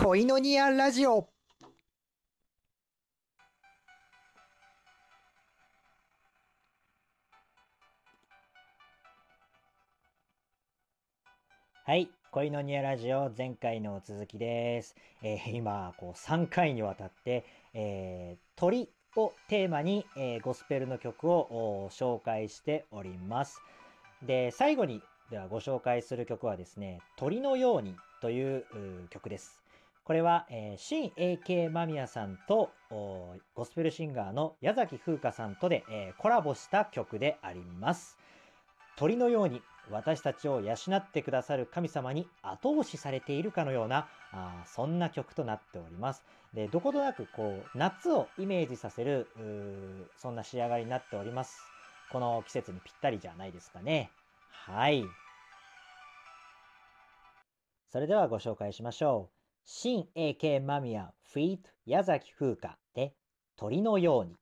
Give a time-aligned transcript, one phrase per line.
[0.00, 1.28] 恋のニアラジオ
[11.84, 12.08] はい。
[12.30, 14.94] 恋のニアラジオ前回の続きです。
[15.24, 23.60] えー今、こう3回にわたって、えー鳥をテーマに、えーゴスペルの曲をお紹介しております。
[24.22, 25.02] で、最後に
[25.32, 29.60] ではご紹介する曲はですね、鳥のようにというう曲です。
[30.08, 38.16] これは、えー、新 AK 間宮さんとゴスペルシンガーの矢崎風花さんとで、えーコラボした曲であります。
[38.96, 46.24] 鳥のように私たちを養ってくださる神様に後押しされているかのようなあそんな曲となっております。
[46.54, 49.26] でどことなくこう夏をイメージさせる
[50.16, 51.60] そんな仕上がりになっております。
[52.10, 54.10] この季節にぴったりじゃないですかね。
[54.48, 55.04] はい。
[57.90, 59.37] それではご紹介しましょう。
[59.70, 63.12] 新 AK マミヤフィート矢崎風花で
[63.54, 64.34] 鳥のように。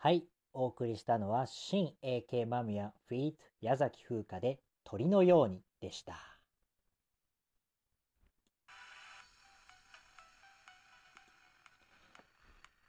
[0.00, 0.22] はい、
[0.54, 6.14] お送りしたのは、新 AK ミヤフィート矢崎風花で鳥のようにでした。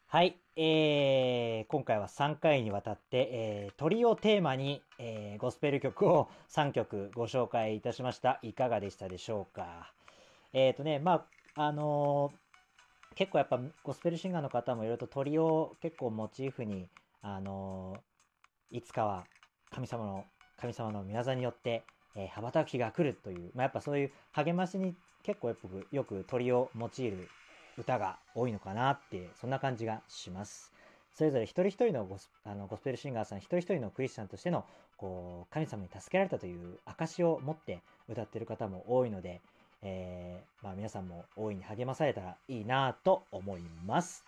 [0.06, 8.38] はい、えー、今回は3回にわたって、えー、鳥をテーマに、えー、ゴスペル曲を3曲ご紹介いたしました。
[8.44, 9.91] いかがでしたでしょうか？
[10.53, 11.25] えっ、ー、とね、ま
[11.56, 12.48] あ、あのー
[13.19, 16.88] 結構やっぱゴスペルシンガーの方もいろいろと鳥を結構モチーフに、
[17.21, 19.25] あのーいつかは
[19.71, 20.24] 神様の、
[20.56, 21.83] 神様の御業によって、
[22.16, 27.27] えー羽ばたく日が来るという、まあ、やっぱそういう励ましに結構よくよく鳥を用いる
[27.77, 30.71] 歌が多いのかなってそんな感じがします。
[31.13, 34.63] それぞれ一人一人のゴスあのゴスペルシンガーさん一人一人のクリスチャンとしての
[34.95, 39.42] こう神様に助けられたという証を持って歌ってる方も多いので、
[39.81, 44.25] えーまあ、皆さんも大いに励まされたらいいなと思います。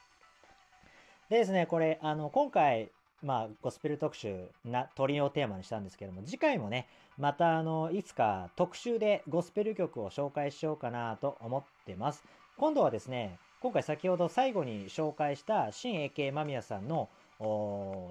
[1.29, 2.89] でですねこれあの今回
[3.23, 6.87] まあ、ゴスペル特集な鳥をテーマにしたんですけども次回もね
[7.19, 12.23] またあのいつか特集でゴスペル曲を紹介しようかなと思ってます。
[12.57, 17.09] 今度はですね今回先ほど最後に紹介した新 AK 間宮さんの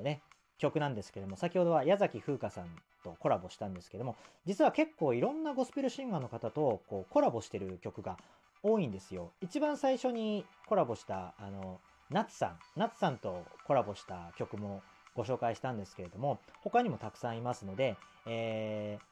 [0.04, 0.20] ね
[0.60, 2.66] 曲なんですけども先ほどは矢崎風花さん
[3.02, 4.16] とコラボしたんですけども
[4.46, 8.16] 実は結構いろんなゴスペルシンガーの方とこうコラボしてる曲が
[8.62, 11.80] 多いんですよ一番最初にコラボしたあの
[12.10, 14.82] ナツさんナツさんとコラボした曲も
[15.14, 17.96] ご紹介したんですけれども他にもたくさんいますので、
[18.26, 19.10] えー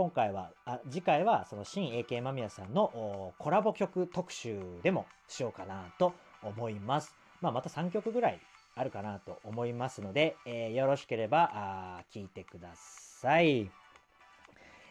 [0.00, 7.14] 今回はあ次回はその新 AK 間宮さんのコラボ曲特集でもしようかなと思います。
[7.42, 8.40] まあ、また3曲ぐらい
[8.80, 13.70] あるかなと思いますので、えーよろしければあ聞いてください。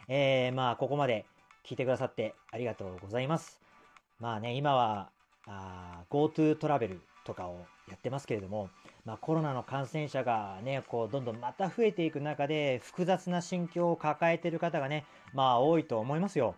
[0.08, 1.26] えーまあここまで
[1.66, 3.60] 聞いてくださってありがとうございます。
[4.20, 5.10] まあね今は
[5.48, 8.70] あ GoTo トラベルとかをやってますけれども、
[9.06, 16.54] まあ、コロナの感染者がねこうどんどんまた増えていく中で複雑な心境を抱えている方がねまあ多いと思いますよ。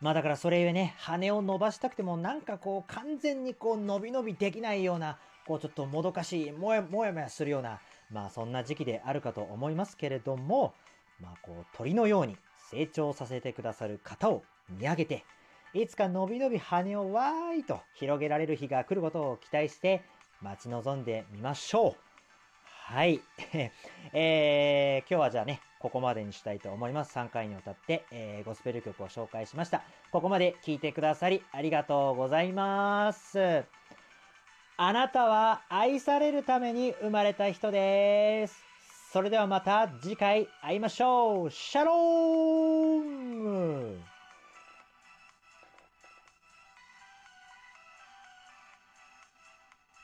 [0.00, 7.80] まあだからそれゆえね羽を伸ばしたくてもなんかこう完全にこう伸び伸びできないようなこうちょっともどかしいもやもやもやするような
[8.10, 10.74] まあそんな時期であるかと思いますけれども
[11.20, 12.36] まあこう鳥のように
[12.70, 15.24] 成長させてくださる方を見上げて
[15.74, 20.02] いつか伸び伸び羽をわーいと広げられる日が来ることを期待して
[20.40, 21.96] 待ち望んでみましょう。
[22.64, 23.20] はい。
[24.12, 27.16] えー今日はじゃあね、ここまでにしたいと思います。
[27.16, 29.82] 3回にわたって、えーゴスペル曲を紹介しました。
[30.12, 33.64] ここまで聞いてくださりありがとうございます。
[34.76, 38.62] あなたは愛されるために生まれた人です。
[39.12, 41.50] それではまた次回会いましょう。
[41.50, 43.19] シャローン